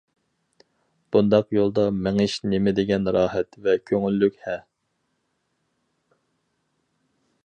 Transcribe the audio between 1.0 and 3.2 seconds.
بۇنداق يولدا مېڭىش نېمىدېگەن